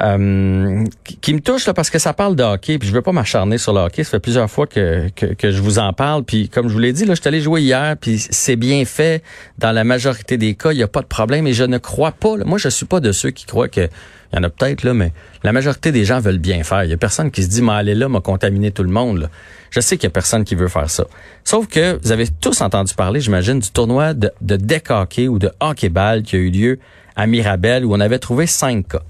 euh, 0.00 0.84
qui, 1.20 1.34
me 1.34 1.40
touche 1.40 1.66
là, 1.66 1.74
parce 1.74 1.90
que 1.90 1.98
ça 1.98 2.14
parle 2.14 2.34
de 2.34 2.42
hockey, 2.42 2.78
puis 2.78 2.88
je 2.88 2.94
veux 2.94 3.02
pas 3.02 3.12
m'acharner 3.12 3.58
sur 3.58 3.74
le 3.74 3.80
hockey. 3.80 4.04
Ça 4.04 4.12
fait 4.12 4.20
plusieurs 4.20 4.50
fois 4.50 4.66
que, 4.66 5.08
que, 5.10 5.50
je 5.50 5.60
vous 5.60 5.78
en 5.78 5.92
parle. 5.92 6.24
Puis 6.24 6.48
comme 6.48 6.68
je 6.68 6.72
vous 6.72 6.78
l'ai 6.78 6.92
dit, 6.92 7.04
là, 7.04 7.14
je 7.14 7.20
suis 7.20 7.28
allé 7.28 7.40
jouer 7.40 7.60
hier, 7.60 7.96
puis 8.00 8.18
c'est 8.18 8.56
bien 8.56 8.84
fait. 8.84 9.22
Dans 9.58 9.72
la 9.72 9.84
majorité 9.84 10.38
des 10.38 10.54
cas, 10.54 10.72
il 10.72 10.76
n'y 10.76 10.82
a 10.82 10.88
pas 10.88 11.02
de 11.02 11.06
problème. 11.06 11.46
Et 11.46 11.52
je 11.52 11.64
ne 11.64 11.78
crois 11.78 12.12
pas. 12.12 12.36
moi, 12.38 12.58
je 12.58 12.68
suis 12.68 12.86
pas 12.86 13.00
de 13.00 13.12
ceux 13.12 13.30
qui 13.30 13.44
croient 13.44 13.68
que 13.68 13.88
il 14.32 14.36
y 14.36 14.38
en 14.38 14.44
a 14.44 14.48
peut-être 14.48 14.82
là, 14.82 14.94
mais 14.94 15.12
la 15.42 15.52
majorité 15.52 15.92
des 15.92 16.06
gens 16.06 16.18
veulent 16.18 16.38
bien 16.38 16.62
faire. 16.62 16.84
Il 16.84 16.90
y 16.90 16.94
a 16.94 16.96
personne 16.96 17.30
qui 17.30 17.42
se 17.42 17.48
dit, 17.48 17.60
mais 17.60 17.72
allez 17.72 17.94
là, 17.94 18.08
m'a 18.08 18.20
contaminé 18.20 18.70
tout 18.70 18.82
le 18.82 18.88
monde. 18.88 19.28
Je 19.68 19.80
sais 19.80 19.98
qu'il 19.98 20.04
y 20.04 20.06
a 20.06 20.10
personne 20.10 20.44
qui 20.44 20.54
veut 20.54 20.68
faire 20.68 20.88
ça. 20.88 21.04
Sauf 21.44 21.66
que 21.66 21.98
vous 22.02 22.12
avez 22.12 22.26
tous 22.28 22.62
entendu 22.62 22.94
parler, 22.94 23.20
j'imagine, 23.20 23.58
du 23.58 23.70
tournoi 23.70 24.14
de, 24.14 24.32
de 24.40 24.56
deck 24.56 24.90
hockey 24.90 25.28
ou 25.28 25.38
de 25.38 25.50
hockey-ball 25.60 26.22
qui 26.22 26.36
a 26.36 26.38
eu 26.38 26.50
lieu 26.50 26.78
à 27.14 27.26
Mirabel 27.26 27.84
où 27.84 27.92
on 27.94 28.00
avait 28.00 28.18
trouvé 28.18 28.46
cinq 28.46 28.88
cas. 28.88 29.02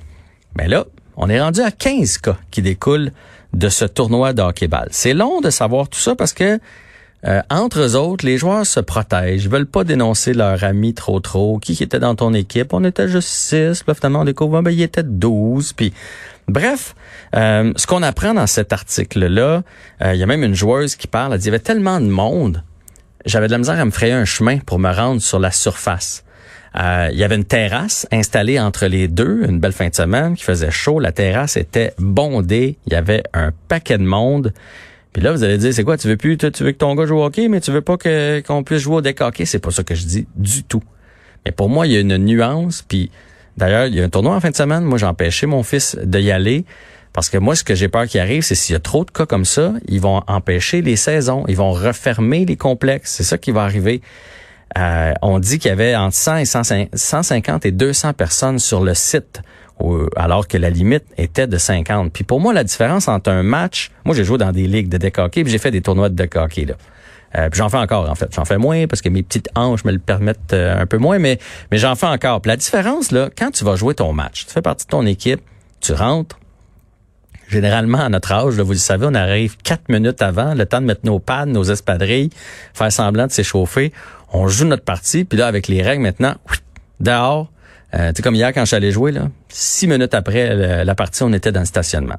Mais 0.57 0.69
là, 0.69 0.85
on 1.17 1.29
est 1.29 1.41
rendu 1.41 1.61
à 1.61 1.71
15 1.71 2.19
cas 2.19 2.37
qui 2.51 2.63
découlent 2.63 3.13
de 3.53 3.69
ce 3.69 3.85
tournoi 3.85 4.33
de 4.33 4.43
hockey-ball. 4.43 4.89
C'est 4.91 5.15
long 5.15 5.41
de 5.41 5.51
savoir 5.51 5.89
tout 5.89 5.99
ça 5.99 6.15
parce 6.15 6.33
que 6.33 6.59
euh, 7.25 7.41
entre 7.51 7.81
eux 7.81 7.97
autres, 7.97 8.27
les 8.27 8.37
joueurs 8.37 8.67
se 8.67 8.81
protègent, 8.81 9.49
veulent 9.49 9.67
pas 9.67 9.85
dénoncer 9.85 10.35
leur 10.35 10.65
ami 10.65 10.93
trop 10.93 11.21
trop. 11.21 11.59
Qui 11.59 11.81
était 11.81 12.01
dans 12.01 12.17
ton 12.17 12.35
équipe? 12.35 12.73
On 12.73 12.83
était 12.85 13.09
juste 13.09 13.29
6, 13.29 13.85
puis 13.85 13.95
finalement 13.95 14.21
on 14.21 14.25
découvre, 14.25 14.61
ben, 14.63 14.71
il 14.71 14.83
était 14.83 15.05
12, 15.05 15.73
puis... 15.75 15.93
Bref, 16.49 16.97
euh, 17.37 17.73
ce 17.77 17.87
qu'on 17.87 18.03
apprend 18.03 18.35
dans 18.35 18.49
cet 18.49 18.73
article-là, 18.73 19.63
euh, 20.03 20.13
il 20.13 20.19
y 20.19 20.25
a 20.25 20.27
même 20.27 20.43
une 20.43 20.57
joueuse 20.57 20.97
qui 20.97 21.07
parle, 21.07 21.33
elle 21.35 21.39
dit, 21.39 21.45
il 21.45 21.53
y 21.53 21.55
avait 21.55 21.61
tellement 21.61 22.01
de 22.01 22.07
monde, 22.07 22.65
j'avais 23.25 23.47
de 23.47 23.53
la 23.53 23.59
misère 23.59 23.79
à 23.79 23.85
me 23.85 23.93
frayer 23.93 24.13
un 24.13 24.25
chemin 24.25 24.59
pour 24.59 24.81
me 24.81 24.93
rendre 24.93 25.23
sur 25.23 25.39
la 25.39 25.53
surface. 25.53 26.25
Euh, 26.79 27.09
il 27.13 27.19
y 27.19 27.25
avait 27.25 27.35
une 27.37 27.45
terrasse 27.45 28.07
installée 28.11 28.59
entre 28.59 28.87
les 28.87 29.09
deux, 29.09 29.45
une 29.47 29.61
belle 29.61 29.73
fin 29.73 29.89
de 29.89 29.95
semaine 29.95 30.35
qui 30.35 30.45
faisait 30.45 30.71
chaud. 30.71 31.01
La 31.01 31.13
terrasse 31.13 31.57
était 31.57 31.93
bondée. 31.99 32.79
Il 32.87 32.93
y 32.93 32.97
avait 32.97 33.23
un 33.35 33.53
paquet 33.69 33.99
de 33.99 34.05
monde. 34.05 34.53
Puis 35.13 35.23
là, 35.23 35.33
vous 35.33 35.45
allez 35.45 35.59
dire, 35.59 35.75
c'est 35.75 35.85
quoi, 35.85 35.99
tu 35.99 36.09
veux 36.09 36.17
plus, 36.17 36.39
tu 36.39 36.47
veux 36.65 36.73
que 36.73 36.79
ton 36.79 36.95
gars 36.95 37.05
joue 37.05 37.19
au 37.19 37.25
hockey, 37.25 37.49
mais 37.49 37.61
tu 37.61 37.71
veux 37.71 37.83
pas 37.83 37.99
que, 37.99 38.41
qu'on 38.41 38.65
puisse 38.65 38.81
jouer 38.81 38.97
au 38.97 39.01
deck 39.03 39.21
hockey? 39.21 39.45
C'est 39.45 39.59
pas 39.59 39.71
ça 39.71 39.83
que 39.83 39.95
je 39.95 40.07
dis 40.07 40.27
du 40.37 40.65
tout. 40.65 40.83
Mais 41.45 41.53
pour 41.53 41.69
moi, 41.69 41.87
il 41.87 41.93
y 41.93 41.97
a 41.97 42.01
une 42.01 42.17
nuance. 42.17 42.83
Puis 42.87 43.11
d'ailleurs, 43.59 43.87
il 43.87 43.95
y 43.95 44.01
a 44.01 44.05
un 44.05 44.09
tournoi 44.09 44.35
en 44.35 44.41
fin 44.41 44.51
de 44.51 44.57
semaine. 44.57 44.85
Moi, 44.85 44.97
j'ai 44.97 45.07
empêché 45.07 45.47
mon 45.47 45.63
fils 45.63 45.99
d'y 46.03 46.31
aller. 46.31 46.65
Parce 47.13 47.29
que 47.29 47.37
moi, 47.37 47.55
ce 47.55 47.63
que 47.63 47.75
j'ai 47.75 47.89
peur 47.89 48.07
qui 48.07 48.19
arrive, 48.19 48.43
c'est 48.43 48.55
s'il 48.55 48.73
y 48.73 48.77
a 48.77 48.81
trop 48.81 49.05
de 49.05 49.11
cas 49.11 49.27
comme 49.27 49.45
ça, 49.45 49.75
ils 49.87 50.01
vont 50.01 50.23
empêcher 50.27 50.81
les 50.81 50.97
saisons, 50.97 51.45
ils 51.47 51.57
vont 51.57 51.73
refermer 51.73 52.47
les 52.47 52.57
complexes. 52.57 53.13
C'est 53.13 53.23
ça 53.23 53.37
qui 53.37 53.51
va 53.51 53.65
arriver. 53.65 54.01
Euh, 54.79 55.13
on 55.23 55.39
dit 55.39 55.59
qu'il 55.59 55.69
y 55.69 55.73
avait 55.73 55.95
entre 55.97 56.17
100 56.17 56.37
et 56.39 56.45
150 56.95 57.67
et 57.67 57.73
200 57.73 58.13
personnes 58.15 58.59
sur 58.59 58.83
le 58.83 58.95
site 58.95 59.43
alors 60.17 60.49
que 60.49 60.57
la 60.59 60.71
limite 60.71 61.05
était 61.17 61.47
de 61.47 61.59
50. 61.59 62.13
Puis 62.13 62.25
pour 62.25 62.41
moi, 62.41 62.53
la 62.53 62.65
différence 62.65 63.09
entre 63.09 63.31
un 63.31 63.43
match, 63.43 63.91
moi 64.05 64.15
j'ai 64.15 64.25
joué 64.25 64.39
dans 64.39 64.53
des 64.53 64.67
ligues 64.67 64.89
de 64.89 64.99
deck 64.99 65.19
hockey, 65.19 65.43
puis 65.43 65.53
j'ai 65.53 65.59
fait 65.59 65.71
des 65.71 65.83
tournois 65.83 66.09
de 66.09 66.15
deck 66.15 66.37
hockey 66.37 66.65
là. 66.65 66.75
Euh, 67.35 67.49
puis 67.49 67.59
j'en 67.59 67.71
fais 67.71 67.79
encore 67.79 68.11
en 68.11 68.15
fait, 68.15 68.29
j'en 68.35 68.45
fais 68.45 68.59
moins 68.59 68.87
parce 68.87 69.01
que 69.01 69.09
mes 69.09 69.23
petites 69.23 69.49
hanches 69.55 69.85
me 69.85 69.93
le 69.93 69.99
permettent 69.99 70.53
euh, 70.53 70.79
un 70.79 70.87
peu 70.87 70.99
moins, 70.99 71.19
mais 71.19 71.39
mais 71.71 71.79
j'en 71.79 71.95
fais 71.95 72.07
encore. 72.07 72.43
Puis 72.43 72.51
la 72.51 72.57
différence 72.57 73.11
là, 73.11 73.31
quand 73.37 73.51
tu 73.51 73.65
vas 73.65 73.75
jouer 73.75 73.95
ton 73.95 74.13
match, 74.13 74.47
tu 74.47 74.53
fais 74.53 74.63
partie 74.63 74.85
de 74.87 74.91
ton 74.91 75.07
équipe, 75.07 75.41
tu 75.81 75.93
rentres. 75.93 76.39
Généralement, 77.49 77.99
à 77.99 78.09
notre 78.09 78.33
âge, 78.33 78.57
là, 78.57 78.63
vous 78.63 78.73
le 78.73 78.79
savez, 78.79 79.07
on 79.07 79.15
arrive 79.15 79.59
quatre 79.59 79.91
minutes 79.91 80.23
avant, 80.23 80.55
le 80.55 80.65
temps 80.65 80.81
de 80.81 80.87
mettre 80.87 81.03
nos 81.05 81.19
pads, 81.19 81.45
nos 81.45 81.65
espadrilles, 81.65 82.31
faire 82.73 82.91
semblant 82.91 83.27
de 83.27 83.31
s'échauffer. 83.31 83.93
On 84.33 84.49
joue 84.49 84.65
notre 84.65 84.85
partie, 84.85 85.25
puis 85.25 85.39
là, 85.39 85.47
avec 85.47 85.69
les 85.69 85.83
règles 85.83 86.03
maintenant, 86.03 86.35
dehors, 87.01 87.51
euh, 87.95 88.13
comme 88.23 88.35
hier, 88.35 88.53
quand 88.53 88.65
allé 88.73 88.91
jouer, 88.91 89.13
là, 89.13 89.29
six 89.49 89.87
minutes 89.87 90.15
après 90.15 90.85
la 90.85 90.95
partie, 90.95 91.23
on 91.23 91.33
était 91.33 91.53
dans 91.53 91.61
le 91.61 91.67
stationnement. 91.67 92.17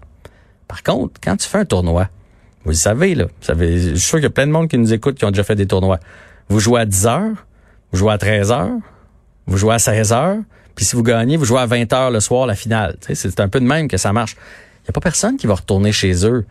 Par 0.68 0.84
contre, 0.84 1.20
quand 1.24 1.36
tu 1.38 1.48
fais 1.48 1.60
un 1.60 1.66
tournoi, 1.66 2.10
vous 2.64 2.72
le 2.72 2.76
savez, 2.76 3.16
là, 3.16 3.26
vous 3.26 3.32
savez, 3.46 3.80
je 3.80 3.96
suis 3.96 4.00
sûr 4.00 4.18
qu'il 4.18 4.24
y 4.24 4.28
a 4.28 4.32
plein 4.32 4.48
de 4.48 4.52
monde 4.52 4.70
qui 4.70 4.78
nous 4.78 4.94
écoute 4.94 5.18
qui 5.18 5.26
ont 5.26 5.32
déjà 5.32 5.44
fait 5.44 5.56
des 5.56 5.66
tournois. 5.68 6.00
Vous 6.50 6.60
jouez 6.60 6.82
à 6.82 6.86
10 6.86 7.08
heures, 7.08 7.46
vous 7.92 8.00
jouez 8.00 8.14
à 8.14 8.18
13 8.18 8.52
heures, 8.52 8.78
vous 9.48 9.58
jouez 9.58 9.74
à 9.74 9.80
16 9.80 10.14
heures, 10.14 10.38
puis 10.76 10.86
si 10.86 10.96
vous 10.96 11.04
gagnez, 11.04 11.38
vous 11.38 11.46
jouez 11.46 11.60
à 11.60 11.66
20 11.66 11.92
heures 11.94 12.12
le 12.12 12.20
soir, 12.20 12.46
la 12.48 12.56
finale. 12.56 12.96
C'est 13.14 13.40
un 13.40 13.50
peu 13.50 13.60
de 13.60 13.66
même 13.66 13.88
que 13.88 13.98
ça 13.98 14.14
marche. 14.14 14.36
Il 14.36 14.86
n'y 14.86 14.90
a 14.90 14.94
pas 14.94 15.02
personne 15.02 15.38
qui 15.38 15.48
va 15.48 15.56
retourner 15.56 15.92
chez 15.92 16.26
eux 16.26 16.46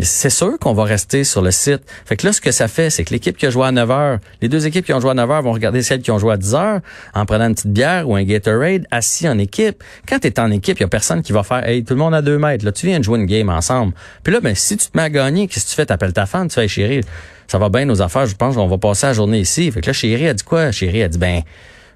c'est 0.00 0.30
sûr 0.30 0.58
qu'on 0.58 0.74
va 0.74 0.84
rester 0.84 1.22
sur 1.22 1.40
le 1.40 1.52
site. 1.52 1.82
Fait 2.04 2.16
que 2.16 2.26
là, 2.26 2.32
ce 2.32 2.40
que 2.40 2.50
ça 2.50 2.66
fait, 2.66 2.90
c'est 2.90 3.04
que 3.04 3.12
l'équipe 3.12 3.36
qui 3.36 3.46
a 3.46 3.50
joué 3.50 3.66
à 3.66 3.72
9 3.72 3.90
heures, 3.90 4.18
les 4.42 4.48
deux 4.48 4.66
équipes 4.66 4.84
qui 4.84 4.92
ont 4.92 5.00
joué 5.00 5.12
à 5.12 5.14
9 5.14 5.30
heures 5.30 5.42
vont 5.42 5.52
regarder 5.52 5.82
celles 5.82 6.02
qui 6.02 6.10
ont 6.10 6.18
joué 6.18 6.32
à 6.32 6.36
10 6.36 6.54
heures 6.54 6.80
en 7.14 7.24
prenant 7.26 7.46
une 7.46 7.54
petite 7.54 7.72
bière 7.72 8.08
ou 8.08 8.16
un 8.16 8.24
Gatorade 8.24 8.86
assis 8.90 9.28
en 9.28 9.38
équipe. 9.38 9.84
Quand 10.08 10.18
tu 10.18 10.26
es 10.26 10.40
en 10.40 10.50
équipe, 10.50 10.78
il 10.78 10.82
y 10.82 10.84
a 10.84 10.88
personne 10.88 11.22
qui 11.22 11.32
va 11.32 11.44
faire 11.44 11.64
Hey, 11.66 11.84
tout 11.84 11.94
le 11.94 12.00
monde 12.00 12.14
à 12.14 12.22
deux 12.22 12.38
mètres, 12.38 12.64
là, 12.64 12.72
tu 12.72 12.86
viens 12.86 12.98
de 12.98 13.04
jouer 13.04 13.18
une 13.20 13.26
game 13.26 13.48
ensemble. 13.48 13.92
Puis 14.24 14.32
là, 14.32 14.40
ben, 14.40 14.54
si 14.54 14.76
tu 14.76 14.88
te 14.88 14.96
mets 14.96 15.04
à 15.04 15.10
gagner, 15.10 15.46
qu'est-ce 15.46 15.66
que 15.66 15.70
tu 15.70 15.76
fais? 15.76 15.86
T'appelles 15.86 16.12
ta 16.12 16.26
femme, 16.26 16.48
tu 16.48 16.54
fais 16.54 16.66
chérie, 16.66 17.02
ça 17.46 17.58
va 17.58 17.68
bien 17.68 17.84
nos 17.84 18.02
affaires, 18.02 18.26
je 18.26 18.34
pense 18.34 18.56
qu'on 18.56 18.66
va 18.66 18.78
passer 18.78 19.06
la 19.06 19.12
journée 19.12 19.40
ici. 19.40 19.70
Fait 19.70 19.80
que 19.80 19.86
là, 19.86 19.92
chérie 19.92 20.28
a 20.28 20.34
dit 20.34 20.42
quoi? 20.42 20.72
Chérie 20.72 21.02
a 21.04 21.08
dit 21.08 21.18
ben 21.18 21.42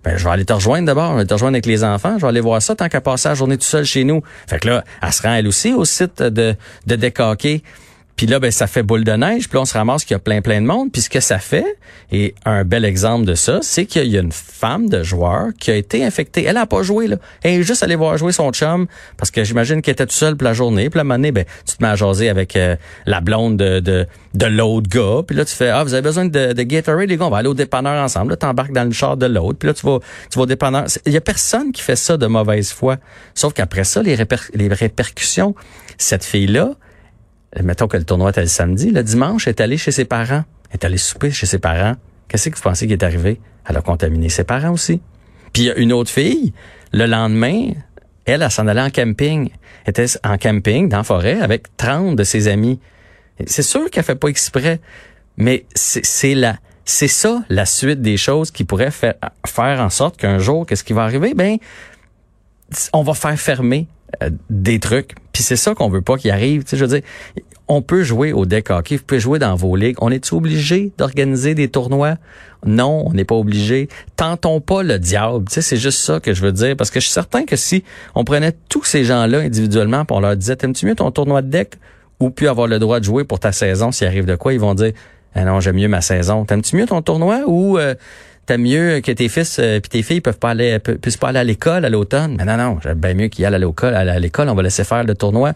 ben, 0.04 0.16
je 0.16 0.24
vais 0.24 0.30
aller 0.30 0.44
te 0.44 0.52
rejoindre 0.52 0.86
d'abord, 0.86 1.12
je 1.14 1.18
vais 1.18 1.26
te 1.26 1.34
rejoindre 1.34 1.56
avec 1.56 1.66
les 1.66 1.82
enfants, 1.82 2.14
je 2.16 2.22
vais 2.22 2.28
aller 2.28 2.40
voir 2.40 2.62
ça 2.62 2.76
tant 2.76 2.88
qu'à 2.88 3.00
passer 3.00 3.30
la 3.30 3.34
journée 3.34 3.58
tout 3.58 3.66
seul 3.66 3.84
chez 3.84 4.04
nous. 4.04 4.22
Fait 4.46 4.60
que 4.60 4.68
là, 4.68 4.84
elle 5.02 5.12
se 5.12 5.22
rend 5.22 5.34
elle 5.34 5.48
aussi 5.48 5.74
au 5.74 5.84
site 5.84 6.22
de, 6.22 6.54
de. 6.86 6.96
Puis 8.18 8.26
là, 8.26 8.40
ben, 8.40 8.50
ça 8.50 8.66
fait 8.66 8.82
boule 8.82 9.04
de 9.04 9.12
neige. 9.12 9.48
Puis 9.48 9.56
là, 9.56 9.62
on 9.62 9.64
se 9.64 9.74
ramasse 9.74 10.04
qu'il 10.04 10.12
y 10.12 10.16
a 10.16 10.18
plein, 10.18 10.42
plein 10.42 10.60
de 10.60 10.66
monde. 10.66 10.90
Puis 10.90 11.02
ce 11.02 11.08
que 11.08 11.20
ça 11.20 11.38
fait, 11.38 11.78
et 12.10 12.34
un 12.44 12.64
bel 12.64 12.84
exemple 12.84 13.24
de 13.24 13.36
ça, 13.36 13.60
c'est 13.62 13.86
qu'il 13.86 14.08
y 14.08 14.18
a 14.18 14.20
une 14.20 14.32
femme 14.32 14.88
de 14.88 15.04
joueur 15.04 15.50
qui 15.56 15.70
a 15.70 15.76
été 15.76 16.04
infectée. 16.04 16.42
Elle 16.42 16.56
a 16.56 16.66
pas 16.66 16.82
joué, 16.82 17.06
là. 17.06 17.18
Elle 17.44 17.60
est 17.60 17.62
juste 17.62 17.84
allée 17.84 17.94
voir 17.94 18.18
jouer 18.18 18.32
son 18.32 18.50
chum 18.50 18.88
parce 19.16 19.30
que 19.30 19.44
j'imagine 19.44 19.82
qu'elle 19.82 19.92
était 19.92 20.04
toute 20.04 20.16
seule 20.16 20.36
pour 20.36 20.46
la 20.46 20.52
journée. 20.52 20.90
Puis 20.90 21.00
la 21.00 21.14
année, 21.14 21.30
ben, 21.30 21.44
tu 21.64 21.76
te 21.76 21.82
mets 21.82 21.90
à 21.90 21.94
jaser 21.94 22.28
avec 22.28 22.56
euh, 22.56 22.74
la 23.06 23.20
blonde 23.20 23.56
de, 23.56 23.78
de, 23.78 24.04
de 24.34 24.46
l'autre 24.46 24.88
gars. 24.88 25.22
Puis 25.24 25.36
là, 25.36 25.44
tu 25.44 25.54
fais, 25.54 25.68
ah, 25.68 25.84
vous 25.84 25.94
avez 25.94 26.02
besoin 26.02 26.24
de, 26.24 26.52
de 26.54 26.62
Gatorade, 26.64 27.08
les 27.08 27.16
gars, 27.16 27.26
on 27.26 27.30
va 27.30 27.38
aller 27.38 27.48
au 27.48 27.54
dépanneur 27.54 28.02
ensemble. 28.02 28.30
Là, 28.30 28.36
t'embarques 28.36 28.72
dans 28.72 28.84
le 28.84 28.90
char 28.90 29.16
de 29.16 29.26
l'autre. 29.26 29.60
Puis 29.60 29.68
là, 29.68 29.74
tu 29.74 29.86
vas, 29.86 30.00
tu 30.28 30.38
vas 30.38 30.42
au 30.42 30.46
dépanneur. 30.46 30.86
Il 31.06 31.12
y 31.12 31.16
a 31.16 31.20
personne 31.20 31.70
qui 31.70 31.82
fait 31.82 31.94
ça 31.94 32.16
de 32.16 32.26
mauvaise 32.26 32.72
foi. 32.72 32.96
Sauf 33.36 33.52
qu'après 33.52 33.84
ça, 33.84 34.02
les, 34.02 34.16
les 34.54 34.68
répercussions, 34.68 35.54
cette 35.98 36.24
fille-là, 36.24 36.74
mettons 37.62 37.88
que 37.88 37.96
le 37.96 38.04
tournoi 38.04 38.30
était 38.30 38.42
le 38.42 38.46
samedi, 38.46 38.90
le 38.90 39.02
dimanche, 39.02 39.46
elle 39.46 39.54
est 39.54 39.60
allée 39.60 39.78
chez 39.78 39.92
ses 39.92 40.04
parents. 40.04 40.44
Elle 40.70 40.74
est 40.74 40.84
allée 40.84 40.98
souper 40.98 41.30
chez 41.30 41.46
ses 41.46 41.58
parents. 41.58 41.94
Qu'est-ce 42.28 42.50
que 42.50 42.56
vous 42.56 42.62
pensez 42.62 42.86
qui 42.86 42.92
est 42.92 43.02
arrivé? 43.02 43.40
Elle 43.68 43.76
a 43.76 43.80
contaminé 43.80 44.28
ses 44.28 44.44
parents 44.44 44.72
aussi. 44.72 45.00
Puis 45.52 45.62
il 45.62 45.64
y 45.66 45.70
a 45.70 45.76
une 45.76 45.92
autre 45.92 46.10
fille, 46.10 46.52
le 46.92 47.06
lendemain, 47.06 47.70
elle, 48.26 48.42
elle 48.42 48.50
s'en 48.50 48.66
allait 48.66 48.82
en 48.82 48.90
camping. 48.90 49.50
Elle 49.84 49.90
était 49.90 50.06
en 50.24 50.36
camping, 50.36 50.88
dans 50.88 50.98
la 50.98 51.04
forêt, 51.04 51.40
avec 51.40 51.74
30 51.76 52.16
de 52.16 52.24
ses 52.24 52.48
amis. 52.48 52.78
C'est 53.46 53.62
sûr 53.62 53.88
qu'elle 53.90 54.04
fait 54.04 54.14
pas 54.14 54.28
exprès, 54.28 54.80
mais 55.36 55.64
c'est 55.74 56.34
la, 56.34 56.58
c'est 56.84 57.08
ça 57.08 57.42
la 57.48 57.64
suite 57.64 58.02
des 58.02 58.16
choses 58.16 58.50
qui 58.50 58.64
pourrait 58.64 58.90
faire, 58.90 59.14
faire 59.46 59.80
en 59.80 59.90
sorte 59.90 60.16
qu'un 60.16 60.38
jour, 60.38 60.66
qu'est-ce 60.66 60.84
qui 60.84 60.92
va 60.92 61.04
arriver? 61.04 61.34
Ben, 61.34 61.56
on 62.92 63.02
va 63.02 63.14
faire 63.14 63.38
fermer 63.38 63.86
euh, 64.22 64.30
des 64.50 64.78
trucs. 64.80 65.14
Puis 65.32 65.42
c'est 65.42 65.56
ça 65.56 65.74
qu'on 65.74 65.88
veut 65.88 66.02
pas 66.02 66.16
qu'il 66.16 66.30
arrive. 66.30 66.64
Tu 66.64 66.70
sais, 66.70 66.76
je 66.76 66.84
veux 66.84 67.00
dire, 67.00 67.08
on 67.68 67.82
peut 67.82 68.02
jouer 68.02 68.32
au 68.32 68.46
deck 68.46 68.70
hockey, 68.70 68.96
vous 68.96 69.02
pouvez 69.04 69.20
jouer 69.20 69.38
dans 69.38 69.54
vos 69.54 69.76
ligues. 69.76 69.96
On 70.00 70.10
est 70.10 70.32
obligé 70.32 70.92
d'organiser 70.96 71.54
des 71.54 71.68
tournois? 71.68 72.16
Non, 72.66 73.04
on 73.06 73.12
n'est 73.12 73.24
pas 73.24 73.34
obligé. 73.34 73.88
Tentons 74.16 74.60
pas 74.60 74.82
le 74.82 74.98
diable. 74.98 75.44
Tu 75.48 75.54
sais, 75.54 75.62
c'est 75.62 75.76
juste 75.76 76.00
ça 76.00 76.18
que 76.18 76.32
je 76.32 76.42
veux 76.42 76.52
dire. 76.52 76.76
Parce 76.76 76.90
que 76.90 76.98
je 76.98 77.04
suis 77.04 77.12
certain 77.12 77.44
que 77.44 77.56
si 77.56 77.84
on 78.14 78.24
prenait 78.24 78.52
tous 78.68 78.84
ces 78.84 79.04
gens-là 79.04 79.40
individuellement 79.40 80.02
et 80.02 80.12
on 80.12 80.20
leur 80.20 80.36
disait, 80.36 80.56
t'aimes-tu 80.56 80.86
mieux 80.86 80.96
ton 80.96 81.10
tournoi 81.10 81.42
de 81.42 81.50
deck 81.50 81.74
ou 82.18 82.30
puis 82.30 82.48
avoir 82.48 82.66
le 82.66 82.78
droit 82.78 82.98
de 82.98 83.04
jouer 83.04 83.24
pour 83.24 83.38
ta 83.38 83.52
saison? 83.52 83.92
S'il 83.92 84.06
arrive 84.06 84.24
de 84.24 84.34
quoi? 84.34 84.54
Ils 84.54 84.60
vont 84.60 84.74
dire, 84.74 84.92
ah 85.34 85.44
non, 85.44 85.60
j'aime 85.60 85.76
mieux 85.76 85.88
ma 85.88 86.00
saison. 86.00 86.44
T'aimes-tu 86.46 86.74
mieux 86.76 86.86
ton 86.86 87.02
tournoi 87.02 87.42
ou 87.46 87.78
euh, 87.78 87.94
t'aimes 88.48 88.62
mieux 88.62 89.00
que 89.00 89.12
tes 89.12 89.28
fils 89.28 89.58
euh, 89.58 89.78
puis 89.78 89.90
tes 89.90 90.02
filles 90.02 90.22
peuvent 90.22 90.38
pas 90.38 90.50
aller 90.50 90.78
puissent 90.78 91.18
pas 91.18 91.28
aller 91.28 91.38
à 91.38 91.44
l'école 91.44 91.84
à 91.84 91.90
l'automne. 91.90 92.36
Mais 92.38 92.46
non 92.46 92.56
non 92.56 92.78
j'aime 92.82 92.98
bien 92.98 93.12
mieux 93.12 93.28
qu'ils 93.28 93.44
aillent 93.44 93.54
à 93.54 93.58
l'école 93.58 93.94
à 93.94 94.18
l'école 94.18 94.48
on 94.48 94.54
va 94.54 94.62
laisser 94.62 94.84
faire 94.84 95.04
le 95.04 95.14
tournoi. 95.14 95.52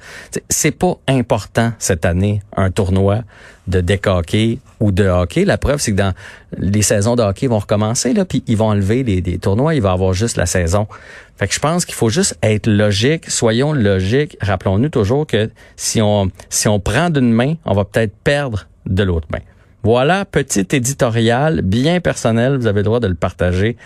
C'est 0.51 0.73
pas 0.73 0.99
important 1.09 1.73
cette 1.79 2.05
année 2.05 2.43
un 2.55 2.71
tournoi 2.71 3.23
de 3.67 3.81
deck 3.81 4.07
hockey 4.07 4.59
ou 4.81 4.93
de 4.93 5.07
hockey. 5.07 5.47
La 5.47 5.57
preuve 5.57 5.81
c'est 5.81 5.93
que 5.93 5.97
dans 5.97 6.13
les 6.59 6.83
saisons 6.83 7.17
de 7.17 7.23
hockey 7.23 7.47
vont 7.47 7.61
recommencer 7.61 8.13
là 8.13 8.27
puis 8.27 8.45
ils 8.47 8.59
vont 8.59 8.69
enlever 8.69 9.03
les, 9.03 9.23
des 9.23 9.39
tournois 9.39 9.75
il 9.75 9.81
va 9.81 9.93
avoir 9.93 10.13
juste 10.13 10.37
la 10.37 10.47
saison. 10.47 10.87
Fait 11.39 11.49
que 11.49 11.55
je 11.55 11.61
pense 11.61 11.87
qu'il 11.87 11.95
faut 11.95 12.11
juste 12.11 12.37
être 12.43 12.67
logique 12.67 13.31
soyons 13.31 13.73
logiques. 13.73 14.37
Rappelons-nous 14.43 14.91
toujours 14.91 15.27
que 15.27 15.51
si 15.77 16.03
on 16.03 16.31
si 16.51 16.69
on 16.69 16.79
prend 16.79 17.09
d'une 17.09 17.33
main 17.33 17.55
on 17.65 17.73
va 17.73 17.87
peut-être 17.87 18.15
perdre 18.23 18.67
de 18.85 19.03
l'autre 19.03 19.29
main 19.33 19.41
voilà, 19.85 20.25
petit 20.25 20.67
éditorial 20.73 21.63
bien 21.63 22.01
personnel, 22.01 22.57
vous 22.57 22.69
avez 22.69 22.81
le 22.81 22.85
droit 22.85 23.01
de 23.01 23.09
le 23.09 23.15
partager 23.15 23.77